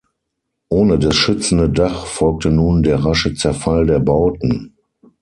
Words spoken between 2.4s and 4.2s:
nun der rasche Zerfall der